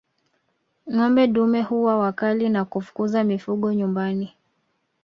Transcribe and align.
Ngombe 0.91 1.27
dume 1.27 1.61
huwa 1.61 1.97
wakali 1.99 2.49
na 2.49 2.65
kufukuza 2.65 3.23
mifugo 3.23 3.73
nyumbani 3.73 4.33